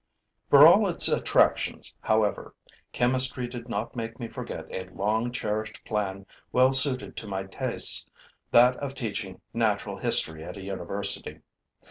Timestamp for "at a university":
10.43-11.41